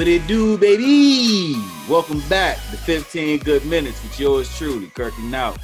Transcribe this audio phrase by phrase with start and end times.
[0.00, 1.62] What it do, baby?
[1.86, 5.54] Welcome back to 15 Good Minutes with yours truly, Kirky Now,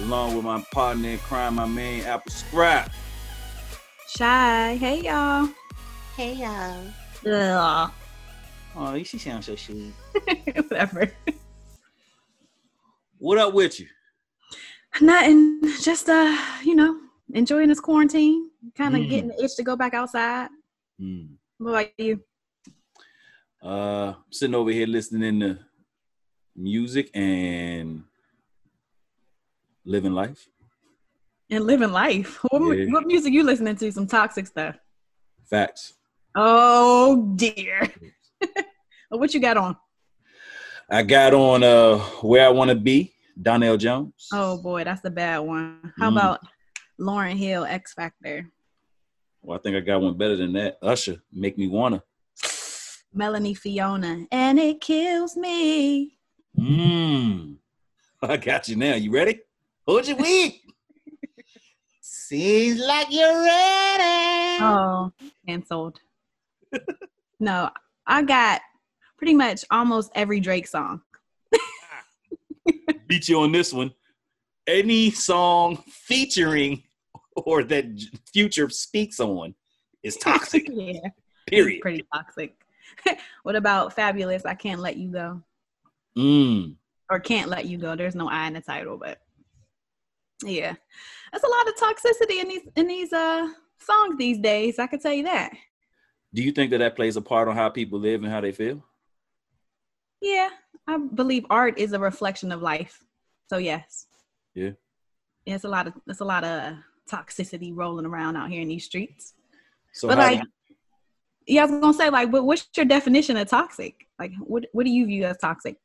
[0.00, 2.92] along with my partner in crime, my man Apple Scrap.
[4.06, 4.76] Shy.
[4.76, 5.48] Hey y'all.
[6.18, 6.84] Hey y'all.
[7.32, 7.90] Ugh.
[8.76, 9.94] Oh, you she sounds so sweet.
[10.68, 11.10] Whatever.
[13.16, 13.86] What up with you?
[15.00, 15.62] Nothing.
[15.80, 17.00] Just uh, you know,
[17.32, 18.50] enjoying this quarantine.
[18.76, 19.08] Kind of Mm.
[19.08, 20.50] getting the itch to go back outside.
[21.00, 21.22] Hmm.
[21.56, 22.20] What about you?
[23.62, 25.58] Uh, sitting over here listening to
[26.54, 28.04] music and
[29.84, 30.48] living life.
[31.50, 32.36] And living life.
[32.50, 32.92] What, Yeah.
[32.92, 33.90] what music you listening to?
[33.92, 34.76] Some toxic stuff.
[35.48, 35.94] Facts.
[36.34, 37.92] Oh dear.
[39.10, 39.74] What you got on?
[40.90, 44.28] I got on uh Where I Want to Be, Donell Jones.
[44.34, 45.94] Oh boy, that's a bad one.
[45.98, 46.12] How Mm.
[46.12, 46.40] about
[47.00, 48.50] Lauryn Hill X Factor?
[49.40, 50.76] Well, I think I got one better than that.
[50.82, 52.02] Usher, Make Me Wanna.
[53.12, 54.26] Melanie Fiona.
[54.30, 56.18] And it kills me.
[56.58, 57.56] Mmm.
[58.22, 58.94] I got you now.
[58.94, 59.40] You ready?
[59.86, 60.60] Hold your weed.
[62.00, 64.62] Seems like you're ready.
[64.62, 65.12] Oh,
[65.46, 65.98] canceled.
[67.40, 67.70] no,
[68.06, 68.60] I got
[69.16, 71.00] pretty much almost every Drake song.
[73.06, 73.92] Beat you on this one.
[74.66, 76.82] Any song featuring
[77.36, 77.86] or that
[78.32, 79.54] Future speaks on
[80.02, 80.66] is toxic.
[80.70, 81.00] yeah,
[81.46, 81.80] period.
[81.80, 82.54] pretty toxic.
[83.42, 84.46] what about Fabolous?
[84.46, 85.42] I can't let you go,
[86.16, 86.76] Mm.
[87.10, 87.94] or can't let you go.
[87.96, 89.18] There's no I in the title, but
[90.42, 90.74] yeah,
[91.32, 94.78] that's a lot of toxicity in these in these uh songs these days.
[94.78, 95.52] I could tell you that.
[96.34, 98.52] Do you think that that plays a part on how people live and how they
[98.52, 98.84] feel?
[100.20, 100.50] Yeah,
[100.86, 103.02] I believe art is a reflection of life.
[103.48, 104.06] So yes.
[104.54, 104.70] Yeah.
[105.46, 106.74] Yeah, it's a lot of it's a lot of
[107.10, 109.34] toxicity rolling around out here in these streets.
[109.92, 110.40] So But like,
[111.48, 114.06] yeah, I was gonna say like, but what's your definition of toxic?
[114.18, 115.76] Like, what what do you view as toxic?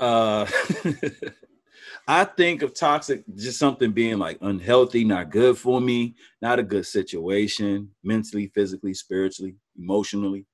[0.00, 0.46] uh
[2.06, 6.62] I think of toxic just something being like unhealthy, not good for me, not a
[6.62, 10.46] good situation, mentally, physically, spiritually, emotionally.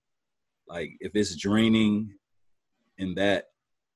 [0.68, 2.14] Like if it's draining
[2.98, 3.46] in that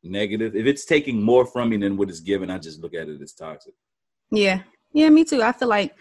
[0.03, 3.09] negative, if it's taking more from me than what it's given, I just look at
[3.09, 3.75] it as toxic.
[4.33, 4.63] Yeah,
[4.93, 5.43] yeah, me too.
[5.43, 5.95] I feel like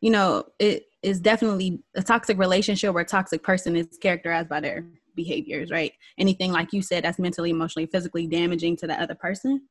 [0.00, 4.60] you know it is definitely a toxic relationship where a toxic person is characterized by
[4.60, 4.84] their
[5.16, 5.92] behaviors, right?
[6.18, 9.62] Anything like you said that's mentally, emotionally, physically damaging to the other person,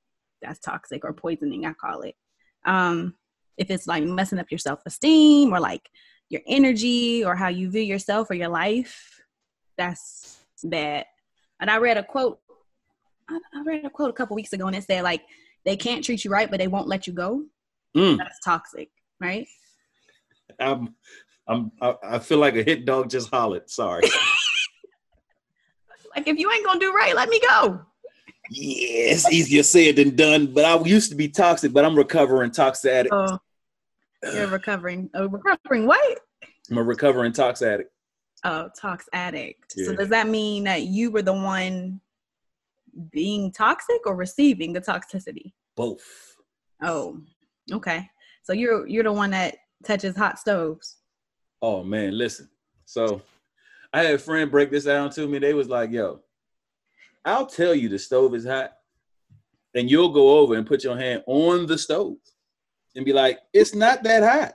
[0.42, 1.66] that's toxic or poisoning.
[1.66, 2.16] I call it.
[2.66, 3.16] Um,
[3.58, 5.90] if it's like messing up your self esteem or like
[6.30, 9.22] your energy or how you view yourself or your life,
[9.78, 11.06] that's bad.
[11.60, 12.40] And I read a quote.
[13.30, 15.22] I I read a quote a couple weeks ago, and it said like
[15.66, 17.44] they can't treat you right, but they won't let you go.
[17.96, 19.46] Mm, That's toxic, right?
[20.60, 20.96] I'm,
[21.48, 23.70] I'm, I feel like a hit dog just hollered.
[23.70, 24.04] Sorry.
[26.16, 27.82] Like if you ain't gonna do right, let me go.
[28.50, 30.48] yeah, it's easier said than done.
[30.48, 33.14] But I used to be toxic, but I'm recovering toxic addict.
[33.14, 33.40] Oh,
[34.34, 35.10] you're recovering.
[35.14, 36.20] Oh, recovering what?
[36.70, 37.92] I'm a recovering toxic addict.
[38.44, 39.74] Oh, tox addict.
[39.74, 42.00] So does that mean that you were the one
[43.12, 45.54] being toxic or receiving the toxicity?
[45.76, 46.36] Both.
[46.82, 47.22] Oh,
[47.72, 48.10] okay.
[48.44, 50.98] So you're you're the one that touches hot stoves.
[51.62, 52.50] Oh man, listen.
[52.86, 53.22] So
[53.94, 55.40] I had a friend break this down to me.
[55.40, 56.22] They was like, yo,
[57.26, 58.74] I'll tell you the stove is hot,
[59.76, 62.18] and you'll go over and put your hand on the stove
[62.96, 64.54] and be like, it's not that hot.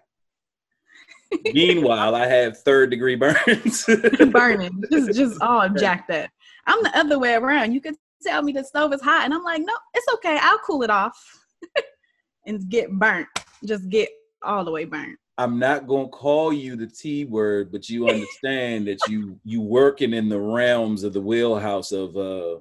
[1.52, 3.86] Meanwhile, I have third degree burns.
[4.30, 6.30] burning, just just all jacked up.
[6.66, 7.72] I'm the other way around.
[7.72, 10.38] You could tell me the stove is hot, and I'm like, no, it's okay.
[10.40, 11.18] I'll cool it off
[12.46, 13.28] and get burnt.
[13.64, 14.08] Just get
[14.44, 15.18] all the way burnt.
[15.36, 20.12] I'm not gonna call you the T word, but you understand that you you working
[20.12, 22.58] in the realms of the wheelhouse of uh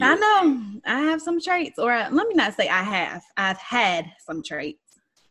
[0.00, 3.22] I know I have some traits, or uh, let me not say I have.
[3.36, 4.80] I've had some traits.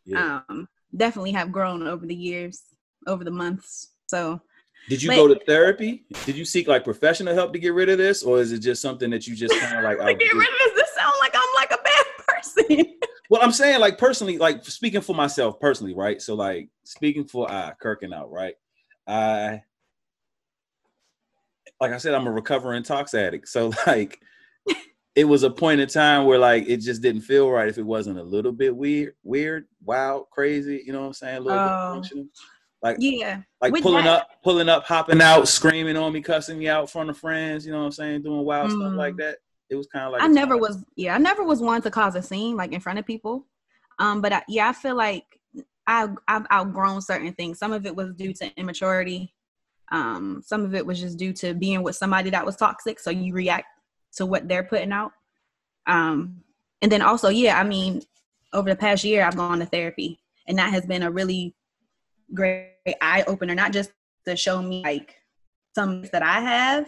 [0.05, 0.39] yeah.
[0.49, 2.61] Um, definitely have grown over the years,
[3.05, 3.89] over the months.
[4.07, 4.39] So
[4.87, 6.05] Did you But- go to therapy?
[6.25, 8.81] Did you seek like professional help to get rid of this, or is it just
[8.81, 9.97] something that you just kind of like?
[10.19, 12.85] to get rid of this, this sounds like I'm like a bad person.
[13.33, 16.21] Well, I'm saying like personally, like speaking for myself personally, right?
[16.21, 18.53] So like speaking for I, Kirkin out, right?
[19.07, 19.63] I,
[21.81, 23.47] like I said, I'm a recovering tox addict.
[23.47, 24.21] So like,
[25.15, 27.85] it was a point in time where like it just didn't feel right if it
[27.85, 30.83] wasn't a little bit weird, weird, wild, crazy.
[30.85, 31.37] You know what I'm saying?
[31.37, 31.65] A little Oh.
[31.65, 32.25] bit functional.
[32.83, 36.59] Like yeah, like With pulling that- up, pulling up, hopping out, screaming on me, cussing
[36.59, 37.65] me out in front of friends.
[37.65, 38.21] You know what I'm saying?
[38.21, 38.95] Doing wild stuff Mm.
[38.95, 39.37] like that.
[39.73, 40.61] It was kind of like I never time.
[40.61, 40.83] was.
[40.95, 43.47] Yeah, I never was one to cause a scene like in front of people.
[43.99, 45.25] Um, but I, yeah, I feel like
[45.87, 47.57] I I've outgrown certain things.
[47.57, 49.33] Some of it was due to immaturity.
[49.91, 53.09] Um, some of it was just due to being with somebody that was toxic, so
[53.09, 53.65] you react
[54.17, 55.11] to what they're putting out.
[55.87, 56.43] Um,
[56.81, 58.03] and then also, yeah, I mean,
[58.53, 61.55] over the past year, I've gone to therapy, and that has been a really
[62.33, 62.69] great
[63.01, 63.91] eye opener, not just
[64.27, 65.15] to show me like
[65.75, 66.87] some that I have,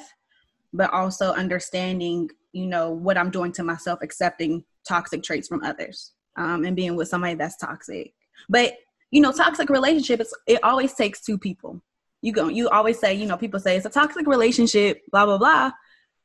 [0.76, 6.12] but also understanding, you know, what I'm doing to myself, accepting toxic traits from others,
[6.36, 8.14] um, and being with somebody that's toxic.
[8.50, 8.74] But
[9.12, 11.82] you know, toxic relationships, it always takes two people.
[12.22, 15.38] You go, you always say, you know, people say it's a toxic relationship, blah blah
[15.38, 15.72] blah.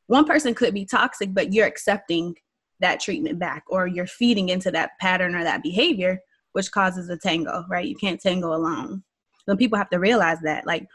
[0.06, 2.34] One person could be toxic, but you're accepting
[2.80, 6.18] that treatment back, or you're feeding into that pattern or that behavior,
[6.52, 7.86] which causes a tango, right?
[7.86, 9.04] You can't tango alone.
[9.48, 10.86] So people have to realize that, like,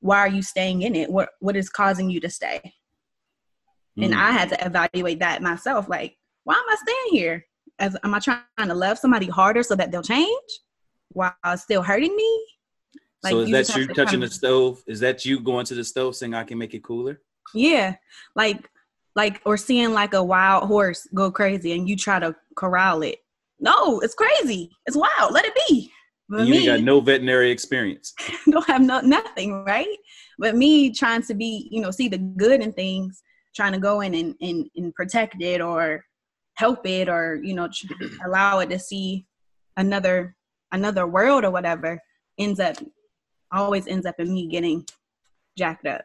[0.00, 1.10] why are you staying in it?
[1.10, 2.72] What what is causing you to stay?
[3.98, 4.06] Mm.
[4.06, 5.88] And I had to evaluate that myself.
[5.88, 7.46] Like, why am I staying here?
[7.78, 10.50] As am I trying to love somebody harder so that they'll change
[11.10, 12.46] while still hurting me?
[13.22, 14.82] Like, so is that you touching the stove?
[14.86, 17.20] Is that you going to the stove saying I can make it cooler?
[17.54, 17.96] Yeah,
[18.36, 18.68] like
[19.16, 23.18] like or seeing like a wild horse go crazy and you try to corral it.
[23.60, 24.70] No, it's crazy.
[24.86, 25.32] It's wild.
[25.32, 25.90] Let it be.
[26.28, 28.14] But you me, got no veterinary experience.
[28.50, 29.86] don't have no nothing, right?
[30.38, 33.22] But me trying to be, you know, see the good in things,
[33.54, 36.04] trying to go in and, and, and protect it or
[36.54, 37.68] help it or, you know,
[38.24, 39.26] allow it to see
[39.76, 40.36] another
[40.72, 42.00] another world or whatever
[42.38, 42.76] ends up
[43.52, 44.84] always ends up in me getting
[45.56, 46.02] jacked up.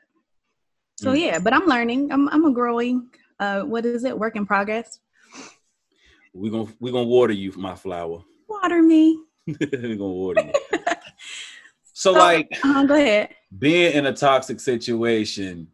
[0.98, 1.20] So mm.
[1.20, 2.12] yeah, but I'm learning.
[2.12, 3.10] I'm I'm a growing
[3.40, 4.18] uh what is it?
[4.18, 5.00] Work in progress.
[6.34, 8.24] We're gonna we're gonna water you, my flower.
[8.48, 9.20] Water me.
[9.48, 10.80] we're gonna water you.
[11.94, 13.30] so, so like uh, go ahead.
[13.58, 15.68] Being in a toxic situation,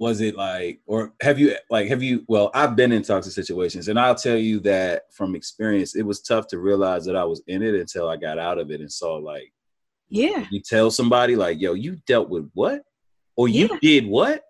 [0.00, 3.86] was it like or have you like have you well i've been in toxic situations
[3.86, 7.42] and i'll tell you that from experience it was tough to realize that i was
[7.46, 9.52] in it until i got out of it and saw like
[10.08, 12.82] yeah you tell somebody like yo you dealt with what
[13.36, 13.78] or you yeah.
[13.82, 14.42] did what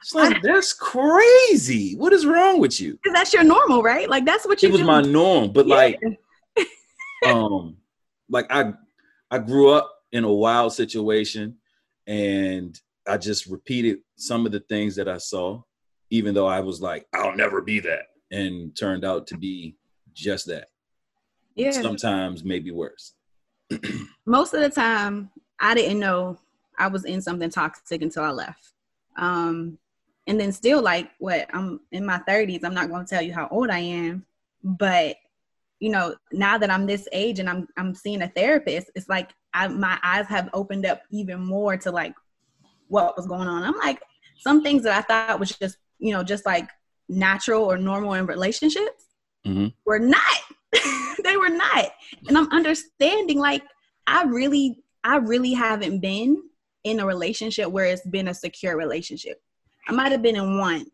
[0.00, 4.24] it's like I, that's crazy what is wrong with you that's your normal right like
[4.24, 4.86] that's what you it was do.
[4.86, 5.74] my norm but yeah.
[5.76, 6.00] like
[7.26, 7.76] um
[8.30, 8.72] like i
[9.30, 11.58] i grew up in a wild situation
[12.06, 15.62] and I just repeated some of the things that I saw,
[16.10, 19.76] even though I was like, I'll never be that, and turned out to be
[20.14, 20.68] just that.
[21.54, 21.72] Yeah.
[21.72, 23.14] Sometimes maybe worse.
[24.26, 26.38] Most of the time, I didn't know
[26.78, 28.72] I was in something toxic until I left.
[29.16, 29.78] Um,
[30.26, 33.32] and then still, like, what I'm in my 30s, I'm not going to tell you
[33.32, 34.24] how old I am,
[34.62, 35.16] but
[35.80, 39.32] you know, now that I'm this age and I'm I'm seeing a therapist, it's like
[39.52, 42.14] I, my eyes have opened up even more to like
[42.92, 43.62] what was going on.
[43.62, 44.00] I'm like,
[44.38, 46.68] some things that I thought was just, you know, just like
[47.08, 49.06] natural or normal in relationships
[49.46, 49.68] mm-hmm.
[49.86, 50.20] were not.
[51.24, 51.90] they were not.
[52.28, 53.62] And I'm understanding like
[54.06, 56.36] I really, I really haven't been
[56.84, 59.38] in a relationship where it's been a secure relationship.
[59.88, 60.84] I might have been in one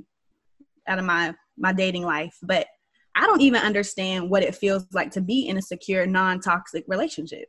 [0.86, 2.68] out of my my dating life, but
[3.16, 7.48] I don't even understand what it feels like to be in a secure, non-toxic relationship.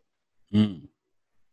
[0.52, 0.88] Mm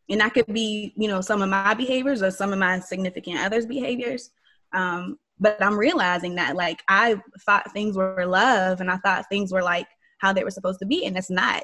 [0.09, 3.39] and that could be you know some of my behaviors or some of my significant
[3.39, 4.31] others behaviors.
[4.73, 9.53] Um, but i'm realizing that like i thought things were love and i thought things
[9.53, 9.87] were like
[10.19, 11.63] how they were supposed to be and it's not.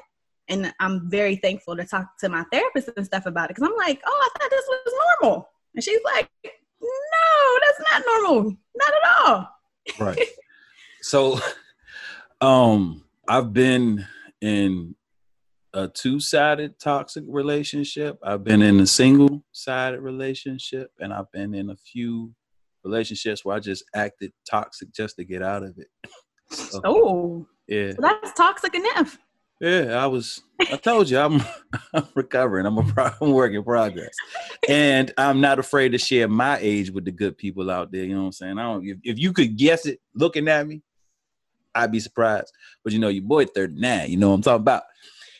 [0.49, 3.77] And i'm very thankful to talk to my therapist and stuff about it because i'm
[3.77, 5.49] like oh i thought this was normal.
[5.73, 8.57] And she's like no that's not normal.
[8.75, 9.49] Not at all.
[9.99, 10.27] Right.
[11.01, 11.39] So
[12.41, 14.05] um i've been
[14.41, 14.95] in
[15.73, 18.19] a two-sided toxic relationship.
[18.23, 22.33] I've been in a single-sided relationship, and I've been in a few
[22.83, 25.87] relationships where I just acted toxic just to get out of it.
[26.51, 29.17] so, oh, yeah, that's toxic enough.
[29.59, 30.41] Yeah, I was.
[30.59, 31.41] I told you, I'm.
[31.93, 32.65] I'm recovering.
[32.65, 34.13] I'm a, pro, I'm work in progress,
[34.67, 38.03] and I'm not afraid to share my age with the good people out there.
[38.03, 38.59] You know what I'm saying?
[38.59, 38.85] I don't.
[38.85, 40.81] If, if you could guess it, looking at me,
[41.73, 42.51] I'd be surprised.
[42.83, 44.11] But you know, your boy 39.
[44.11, 44.83] You know what I'm talking about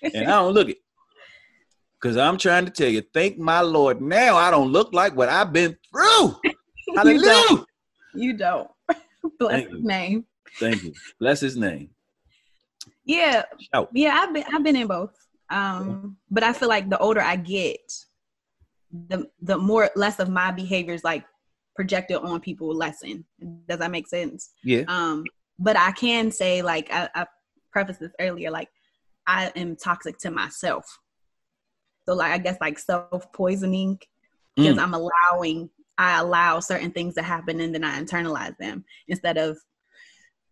[0.03, 0.77] and I don't look it.
[2.01, 5.29] Because I'm trying to tell you, thank my Lord, now I don't look like what
[5.29, 6.36] I've been through.
[6.95, 7.19] Hallelujah.
[7.24, 7.67] you don't.
[8.13, 8.69] You don't.
[9.39, 9.88] Bless thank his you.
[9.88, 10.25] name.
[10.60, 10.93] Thank you.
[11.19, 11.89] Bless his name.
[13.05, 13.43] Yeah.
[13.74, 13.89] Shout.
[13.93, 15.12] Yeah, I've been I've been in both.
[15.50, 17.91] Um, but I feel like the older I get,
[19.07, 21.25] the the more less of my behaviors like
[21.75, 23.25] projected on people lessen.
[23.67, 24.51] Does that make sense?
[24.63, 24.83] Yeah.
[24.88, 25.24] Um,
[25.60, 27.25] but I can say like I, I
[27.72, 28.69] prefaced this earlier, like
[29.27, 31.00] I am toxic to myself.
[32.06, 34.00] So like I guess like self poisoning
[34.56, 34.82] because mm.
[34.82, 39.58] I'm allowing I allow certain things to happen and then I internalize them instead of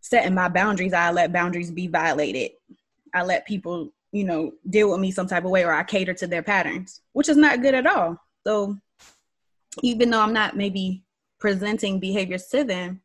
[0.02, 0.94] setting my boundaries.
[0.94, 2.52] I let boundaries be violated.
[3.14, 6.14] I let people, you know, deal with me some type of way or I cater
[6.14, 8.18] to their patterns, which is not good at all.
[8.46, 8.78] So
[9.82, 11.04] even though I'm not maybe
[11.40, 13.02] presenting behaviors to them,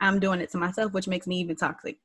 [0.00, 1.98] I'm doing it to myself, which makes me even toxic.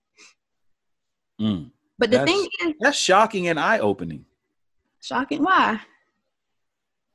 [1.39, 1.71] Mm.
[1.97, 4.25] But the That's- thing is, That's shocking and eye opening.
[5.01, 5.43] shocking.
[5.43, 5.79] Why?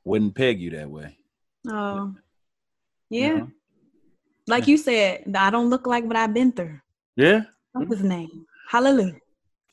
[0.03, 1.17] Wouldn't peg you that way.
[1.69, 2.15] Oh,
[3.09, 3.45] you yeah.
[4.47, 6.79] Like you said, I don't look like what I've been through.
[7.15, 7.41] Yeah.
[7.73, 8.45] What's his name?
[8.69, 9.17] Hallelujah.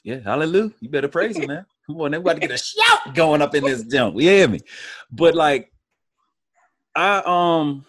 [0.04, 0.20] Yeah.
[0.20, 0.70] Hallelujah.
[0.80, 1.64] You better praise him, man.
[1.86, 4.14] Come on, everybody get a shout going up in this jump.
[4.16, 4.60] You hear me?
[5.10, 5.72] But like,
[6.94, 7.86] I um,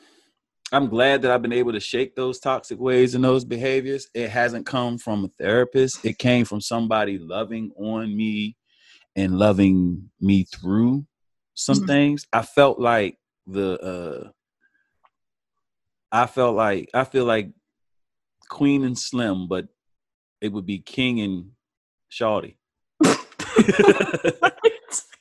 [0.71, 4.07] I'm glad that I've been able to shake those toxic ways and those behaviors.
[4.13, 6.05] It hasn't come from a therapist.
[6.05, 8.55] It came from somebody loving on me
[9.15, 11.07] and loving me through
[11.55, 11.87] some Mhm.
[11.87, 12.27] things.
[12.31, 14.29] I felt like the uh
[16.11, 17.51] I felt like I feel like
[18.49, 19.67] Queen and Slim, but
[20.41, 21.51] it would be King and
[22.11, 22.57] Shawty.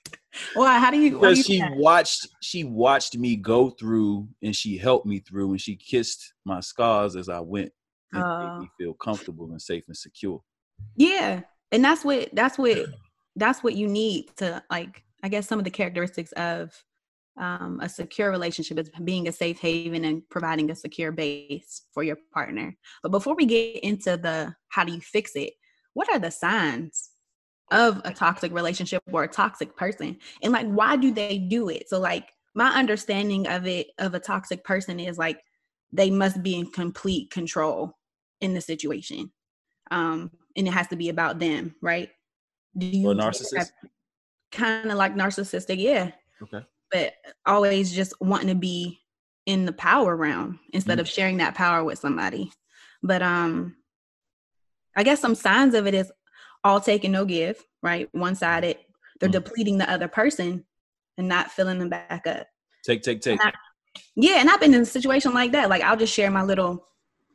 [0.55, 0.79] Why?
[0.79, 1.13] How do you?
[1.13, 1.77] Because she that?
[1.77, 6.61] watched she watched me go through and she helped me through and she kissed my
[6.61, 7.73] scars as I went
[8.13, 8.41] and Oh.
[8.41, 10.43] made me feel comfortable and safe and secure.
[10.97, 12.79] Yeah, and that's what that's what
[13.37, 15.05] that's what you need to like.
[15.23, 16.73] I guess some of the characteristics of
[17.37, 22.03] um, a secure relationship is being a safe haven and providing a secure base for
[22.03, 22.77] your partner.
[23.03, 25.53] But before we get into the how do you fix it,
[25.95, 27.11] what are the signs
[27.71, 31.89] of a toxic relationship or a toxic person, and like why do they do it?
[31.89, 35.41] So like my understanding of it of a toxic person is like
[35.93, 37.97] they must be in complete control
[38.41, 39.31] in the situation
[39.91, 42.11] um and it has to be about them right
[42.77, 43.71] do you Or narcissist?
[44.53, 46.11] kind of like narcissistic yeah
[46.43, 46.65] Okay.
[46.91, 47.15] but
[47.47, 48.99] always just wanting to be
[49.47, 51.03] in the power realm instead Mm.
[51.03, 52.53] of sharing that power with somebody
[53.03, 53.77] but um
[54.97, 56.13] i guess some signs of it is
[56.65, 58.77] all take and no give right one-sided
[59.21, 59.33] they're Mm.
[59.33, 60.65] depleting the other person
[61.17, 62.47] and not filling them back up
[62.85, 63.41] Take, take, take.
[63.41, 65.69] And I- yeah, and I've been in a situation like that.
[65.69, 66.87] Like I'll just share my little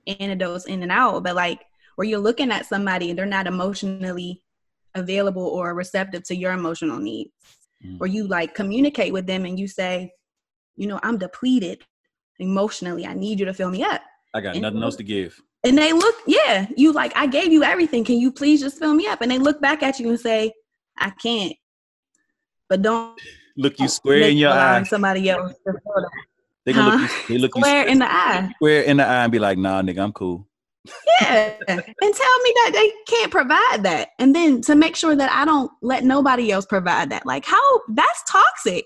[0.08, 1.62] anecdotes in and out, but like
[1.96, 4.42] where you're looking at somebody and they're not emotionally
[4.96, 7.32] available or receptive to your emotional needs,
[7.86, 7.98] Mm.
[8.00, 10.12] or you like communicate with them and you say,
[10.78, 11.84] you know, I'm depleted
[12.40, 13.06] emotionally.
[13.06, 14.02] I need you to fill me up.
[14.34, 15.40] I got and- nothing else to give.
[15.64, 18.04] And they look, yeah, you like, I gave you everything.
[18.04, 19.22] Can you please just fill me up?
[19.22, 20.52] And they look back at you and say,
[20.98, 21.54] I can't.
[22.70, 23.20] But don't
[23.56, 24.84] Look you square in your eye.
[24.84, 26.10] somebody else to fill that
[26.66, 28.50] They gonna look you, they look you square in the eye.
[28.56, 30.48] square in the eye and be like, nah, nigga, I'm cool.
[31.22, 31.56] Yeah.
[31.70, 34.10] and tell me that they can't provide that.
[34.20, 37.26] And then to make sure that I don't let nobody else provide that.
[37.26, 38.86] Like, how that's toxic.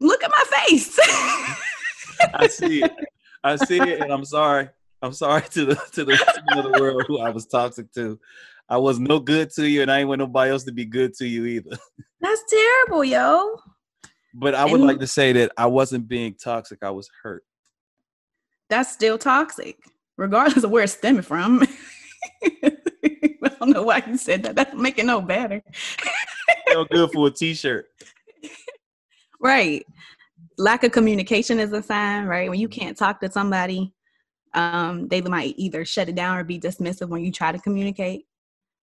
[0.00, 0.96] Look at my face.
[2.34, 2.92] I see it.
[3.42, 4.68] I see it, and I'm sorry.
[5.02, 6.14] I'm sorry to the to the
[6.56, 8.18] of the world who I was toxic to.
[8.68, 11.14] I was no good to you, and I ain't want nobody else to be good
[11.14, 11.76] to you either.
[12.20, 13.56] that's terrible, yo.
[14.34, 16.80] But I would And- like to say that I wasn't being toxic.
[16.82, 17.44] I was hurt.
[18.68, 19.78] That's still toxic,
[20.18, 21.62] regardless of where it's stemming from.
[22.44, 22.72] I
[23.60, 24.56] don't know why you said that.
[24.56, 25.62] That don't make it no better.
[26.68, 27.86] Feel good for a t-shirt.
[29.40, 29.86] Right.
[30.58, 32.50] Lack of communication is a sign, right?
[32.50, 33.92] When you can't talk to somebody,
[34.54, 38.26] um, they might either shut it down or be dismissive when you try to communicate,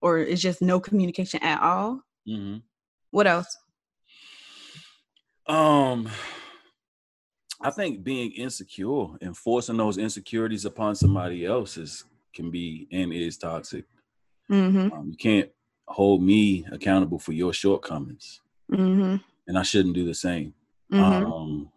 [0.02, 2.02] or it's just no communication at all.
[2.28, 2.58] hmm
[3.12, 3.58] What else?
[5.48, 6.10] Um,
[7.62, 13.14] I think being insecure and forcing those insecurities upon somebody else is can be and
[13.14, 13.86] is toxic.
[14.52, 14.92] Mm-hmm.
[14.94, 15.50] Um, you can't
[15.88, 18.42] hold me accountable for your shortcomings,
[18.72, 19.18] Mm-hmm.
[19.48, 20.54] and I shouldn't do the same.
[20.92, 21.32] Mm-hmm.
[21.32, 21.70] um,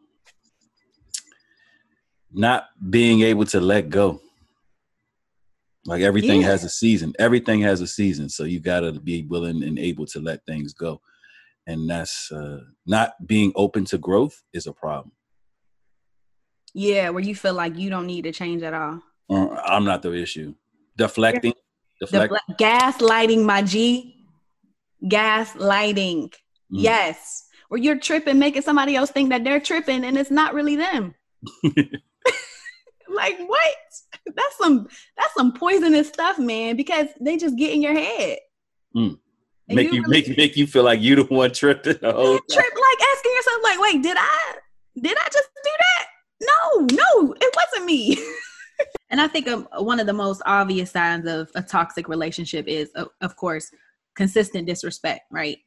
[2.36, 4.20] not being able to let go.
[5.86, 6.48] Like everything Yeah.
[6.48, 7.14] has a season.
[7.18, 8.28] Everything has a season.
[8.28, 11.00] So you got to be willing and able to let things go.
[11.66, 15.12] And that's uh, not being open to growth is a problem.
[16.74, 19.00] yeah, where you feel like you don't need to change at all.
[19.30, 20.54] Uh, I'm not the issue.
[20.96, 21.54] Deflecting,
[22.00, 22.34] deflect.
[22.34, 24.26] Defle- gaslighting, my G.
[25.04, 26.24] Gaslighting.
[26.28, 26.32] Mm.
[26.70, 27.46] Yes.
[27.68, 31.14] Where you're tripping, making somebody else think that they're tripping and it's not really them.
[33.16, 33.76] like what?
[34.26, 38.38] That's some that's some poisonous stuff, man, because they just get in your head.
[38.94, 39.18] Mm.
[39.68, 42.38] And make you really- make make you feel like you the one tripping the whole
[42.38, 42.46] time.
[42.52, 44.56] trip like asking yourself, like, wait, did I
[45.00, 46.06] did I just do that?
[46.40, 48.18] No, no, it wasn't me.
[49.11, 52.90] and I think um, one of the most obvious signs of a toxic relationship is,
[52.90, 53.70] of, of course,
[54.14, 55.23] consistent disrespect.
[55.30, 55.58] Right?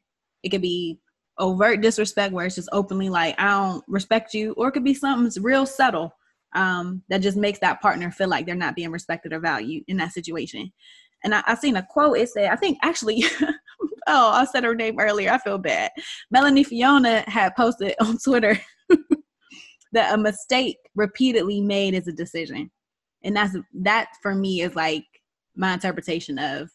[0.42, 1.00] It could be
[1.38, 4.94] overt disrespect where it's just openly like, I don't respect you, or it could be
[4.94, 6.14] something that's real subtle
[6.54, 9.96] um, that just makes that partner feel like they're not being respected or valued in
[9.98, 10.72] that situation.
[11.22, 12.18] And I, I seen a quote.
[12.18, 13.24] It said, I think actually,
[14.06, 15.30] oh, I said her name earlier.
[15.30, 15.90] I feel bad.
[16.30, 18.58] Melanie Fiona had posted on Twitter
[19.92, 22.70] that a mistake repeatedly made is a decision.
[23.22, 25.04] And that's that for me is like
[25.56, 26.70] my interpretation of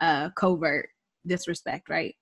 [0.00, 0.90] uh covert
[1.26, 2.14] disrespect, right?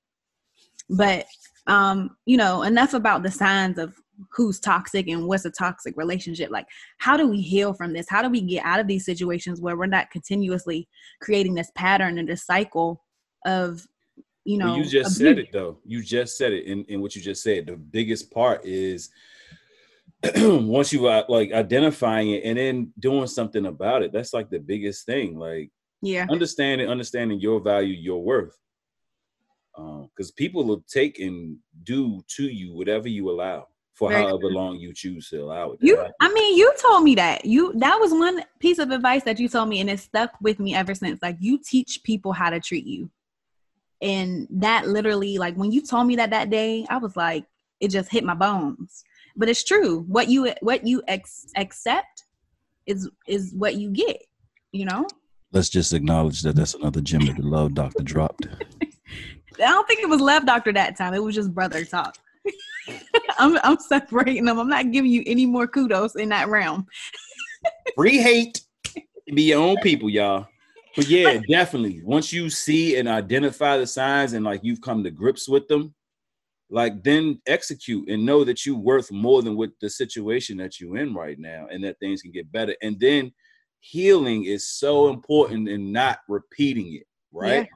[0.88, 1.26] But
[1.66, 3.94] um, you know, enough about the signs of
[4.30, 6.50] who's toxic and what's a toxic relationship.
[6.50, 6.66] Like,
[6.98, 8.08] how do we heal from this?
[8.08, 10.88] How do we get out of these situations where we're not continuously
[11.20, 13.02] creating this pattern and this cycle
[13.44, 13.86] of,
[14.44, 15.16] you know, well, you just abuse.
[15.16, 15.78] said it though.
[15.84, 17.66] You just said it in, in what you just said.
[17.66, 19.10] The biggest part is
[20.36, 24.12] once you uh, like identifying it and then doing something about it.
[24.12, 25.38] That's like the biggest thing.
[25.38, 25.70] Like,
[26.02, 28.56] yeah, understanding, understanding your value, your worth
[29.76, 34.42] because um, people will take and do to you whatever you allow for Very however
[34.42, 34.54] true.
[34.54, 35.78] long you choose to allow it.
[35.80, 39.40] You, I mean, you told me that you that was one piece of advice that
[39.40, 41.20] you told me, and it stuck with me ever since.
[41.22, 43.10] Like you teach people how to treat you,
[44.02, 47.46] and that literally, like when you told me that that day, I was like,
[47.80, 49.02] it just hit my bones.
[49.34, 50.00] But it's true.
[50.08, 52.24] What you what you ex- accept
[52.84, 54.22] is is what you get.
[54.72, 55.06] You know.
[55.52, 58.46] Let's just acknowledge that that's another gem of the love doctor dropped.
[59.58, 61.14] I don't think it was love doctor that time.
[61.14, 62.18] It was just brother talk.
[63.38, 64.58] I'm I'm separating them.
[64.58, 66.86] I'm not giving you any more kudos in that realm.
[67.94, 68.62] Free hate.
[69.34, 70.46] Be your own people, y'all.
[70.94, 72.00] But yeah, definitely.
[72.04, 75.94] Once you see and identify the signs and like you've come to grips with them,
[76.70, 80.96] like then execute and know that you're worth more than what the situation that you're
[80.96, 82.74] in right now and that things can get better.
[82.82, 83.32] And then
[83.80, 87.68] healing is so important in not repeating it, right?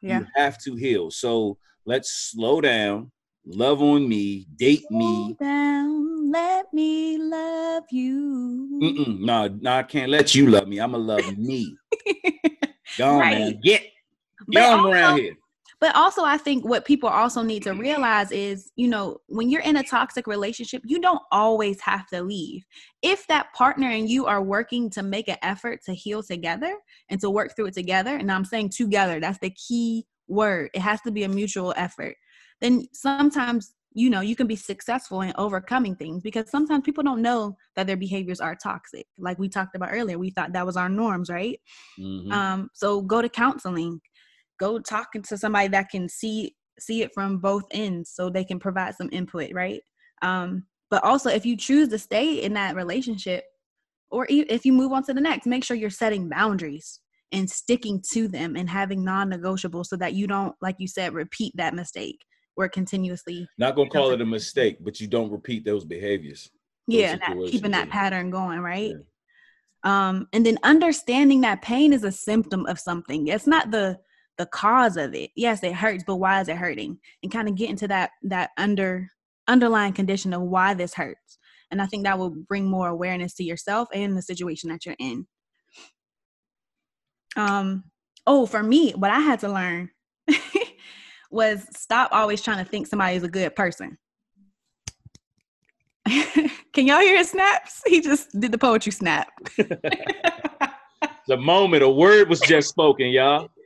[0.00, 0.20] Yeah.
[0.20, 1.10] You have to heal.
[1.10, 3.10] So let's slow down,
[3.48, 5.36] love on me, date me.
[5.40, 8.78] Down, let me love you.
[8.82, 10.78] Mm-mm, no, no, I can't let you love me.
[10.80, 11.76] I'ma love me.
[12.98, 13.38] Go right.
[13.38, 13.60] man.
[13.62, 13.84] Get,
[14.50, 15.34] get on around here.
[15.80, 19.62] But also, I think what people also need to realize is, you know, when you're
[19.62, 22.64] in a toxic relationship, you don't always have to leave.
[23.02, 26.76] If that partner and you are working to make an effort to heal together
[27.10, 30.70] and to work through it together, and I'm saying together, that's the key word.
[30.74, 32.16] It has to be a mutual effort.
[32.60, 37.22] Then sometimes you know you can be successful in overcoming things because sometimes people don't
[37.22, 39.06] know that their behaviors are toxic.
[39.18, 41.58] Like we talked about earlier we thought that was our norms right?
[41.98, 42.32] Mm-hmm.
[42.32, 44.00] um so go to counseling.
[44.60, 48.58] Go talking to somebody that can see see it from both ends so they can
[48.58, 49.80] provide some input right?
[50.22, 53.44] Um but also if you choose to stay in that relationship
[54.10, 57.00] or if you move on to the next make sure you're setting boundaries
[57.32, 61.52] and sticking to them and having non-negotiable so that you don't like you said repeat
[61.56, 62.24] that mistake
[62.58, 66.50] or continuously not gonna call it a mistake but you don't repeat those behaviors
[66.86, 68.92] those yeah that, keeping that pattern going right
[69.84, 70.08] yeah.
[70.08, 73.98] um and then understanding that pain is a symptom of something it's not the
[74.38, 75.30] the cause of it.
[75.36, 76.98] Yes, it hurts, but why is it hurting?
[77.22, 79.10] And kind of get into that that under
[79.46, 81.38] underlying condition of why this hurts.
[81.70, 84.96] And I think that will bring more awareness to yourself and the situation that you're
[84.98, 85.26] in.
[87.36, 87.84] Um,
[88.26, 89.90] oh, for me, what I had to learn
[91.30, 93.98] was stop always trying to think somebody is a good person.
[96.72, 97.82] Can y'all hear his snaps?
[97.86, 99.28] He just did the poetry snap.
[101.28, 103.48] the moment a word was just spoken, y'all.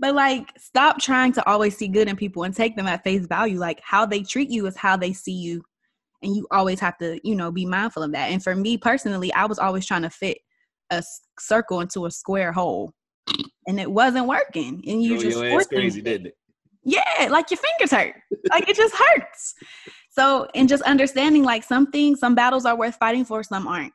[0.00, 3.26] But like, stop trying to always see good in people and take them at face
[3.26, 3.60] value.
[3.60, 5.62] Like, how they treat you is how they see you.
[6.20, 8.32] And you always have to, you know, be mindful of that.
[8.32, 10.38] And for me personally, I was always trying to fit
[10.90, 11.00] a
[11.38, 12.92] circle into a square hole.
[13.68, 14.82] And it wasn't working.
[14.84, 16.36] And you Yo, just crazy, didn't it?
[16.84, 18.14] Yeah, like your fingers hurt.
[18.50, 19.54] like it just hurts.
[20.10, 23.92] So, and just understanding like some things, some battles are worth fighting for, some aren't.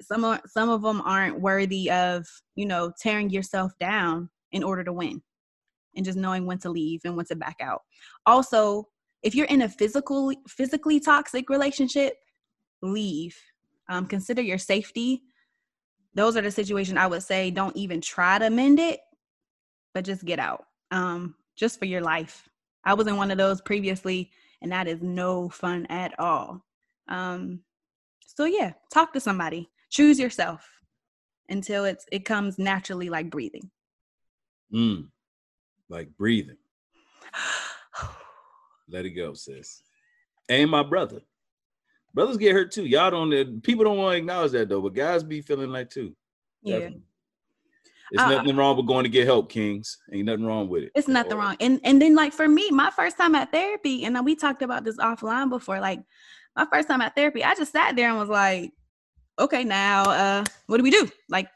[0.00, 2.26] Some are, some of them aren't worthy of,
[2.56, 5.22] you know, tearing yourself down in order to win
[5.94, 7.82] and just knowing when to leave and when to back out.
[8.26, 8.88] Also,
[9.22, 12.14] if you're in a physical physically toxic relationship,
[12.82, 13.36] leave.
[13.88, 15.22] Um, consider your safety.
[16.14, 19.00] Those are the situations I would say don't even try to mend it,
[19.94, 20.64] but just get out.
[20.90, 22.48] Um, just for your life.
[22.84, 24.30] I was in one of those previously,
[24.62, 26.64] and that is no fun at all.
[27.08, 27.60] Um,
[28.26, 29.68] so yeah, talk to somebody.
[29.90, 30.68] Choose yourself
[31.48, 33.70] until it's it comes naturally like breathing.
[34.72, 35.08] Mm.
[35.88, 36.58] Like breathing.
[38.88, 39.82] Let it go, sis.
[40.48, 41.22] And my brother.
[42.14, 42.86] Brothers get hurt too.
[42.86, 46.14] Y'all don't people don't want to acknowledge that though, but guys be feeling like too.
[46.62, 46.78] Yeah.
[46.78, 47.02] Definitely.
[48.12, 49.98] It's uh, nothing wrong with going to get help, Kings.
[50.12, 50.92] Ain't nothing wrong with it.
[50.94, 51.56] It's nothing or, wrong.
[51.60, 54.84] And and then like for me, my first time at therapy, and we talked about
[54.84, 56.00] this offline before, like
[56.54, 58.72] my first time at therapy, I just sat there and was like,
[59.38, 61.08] okay, now uh what do we do?
[61.28, 61.48] Like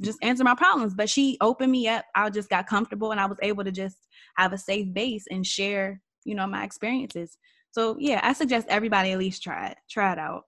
[0.00, 0.94] just answer my problems.
[0.94, 2.04] But she opened me up.
[2.14, 3.96] I just got comfortable and I was able to just
[4.36, 7.36] have a safe base and share, you know, my experiences.
[7.70, 9.78] So yeah, I suggest everybody at least try it.
[9.90, 10.44] Try it out.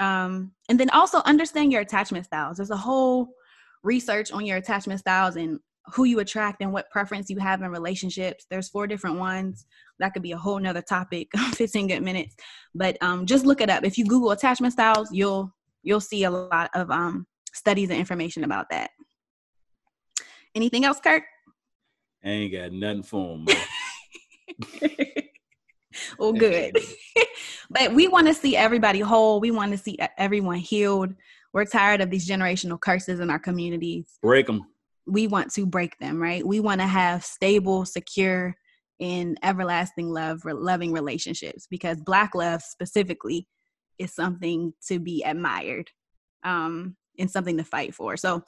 [0.00, 2.56] Um, and then also understand your attachment styles.
[2.56, 3.34] There's a whole
[3.82, 5.58] research on your attachment styles and
[5.94, 8.46] who you attract and what preference you have in relationships.
[8.50, 9.66] There's four different ones.
[9.98, 12.36] That could be a whole nother topic, 15 good minutes.
[12.74, 13.84] But um, just look it up.
[13.84, 18.44] If you Google attachment styles, you'll you'll see a lot of um, studies and information
[18.44, 18.90] about that.
[20.54, 21.22] Anything else, Kirk?
[22.24, 23.46] I ain't got nothing for him.
[26.18, 26.76] well, good.
[27.70, 29.40] but we want to see everybody whole.
[29.40, 31.14] We want to see everyone healed.
[31.52, 34.18] We're tired of these generational curses in our communities.
[34.22, 34.66] Break them.
[35.06, 36.46] We want to break them, right?
[36.46, 38.54] We want to have stable, secure,
[39.00, 43.48] and everlasting love, loving relationships because Black love specifically
[43.98, 45.90] is something to be admired
[46.44, 48.16] um, and something to fight for.
[48.16, 48.42] So,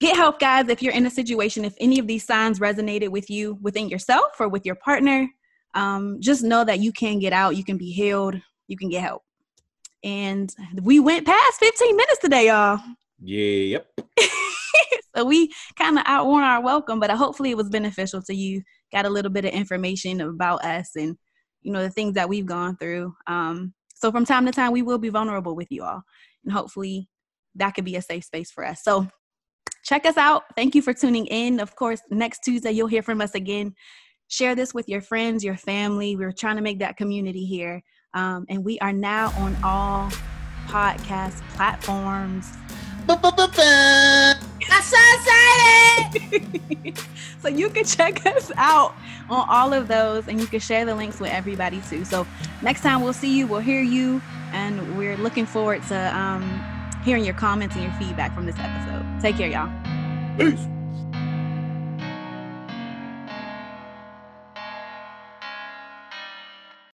[0.00, 0.68] get help, guys.
[0.68, 4.40] If you're in a situation, if any of these signs resonated with you within yourself
[4.40, 5.28] or with your partner,
[5.74, 8.36] um, just know that you can get out, you can be healed,
[8.68, 9.22] you can get help.
[10.04, 12.78] And we went past 15 minutes today, y'all.
[13.22, 14.00] Yeah, yep.
[15.16, 18.62] so we kind of outworn our welcome, but hopefully it was beneficial to you.
[18.92, 21.16] Got a little bit of information about us and
[21.62, 23.14] you know the things that we've gone through.
[23.26, 26.02] Um, so from time to time, we will be vulnerable with you all,
[26.44, 27.08] and hopefully
[27.54, 28.82] that could be a safe space for us.
[28.82, 29.08] So
[29.84, 30.42] check us out.
[30.54, 31.60] Thank you for tuning in.
[31.60, 33.74] Of course, next Tuesday you'll hear from us again.
[34.28, 36.14] Share this with your friends, your family.
[36.14, 37.82] We're trying to make that community here.
[38.14, 40.10] Um, and we are now on all
[40.66, 42.50] podcast platforms.
[44.70, 46.98] I'm so excited!
[47.42, 48.94] so you can check us out
[49.28, 52.04] on all of those and you can share the links with everybody too.
[52.04, 52.26] So
[52.62, 54.22] next time we'll see you, we'll hear you,
[54.52, 56.42] and we're looking forward to um,
[57.04, 59.04] hearing your comments and your feedback from this episode.
[59.20, 59.70] Take care, y'all.
[60.38, 60.66] Peace.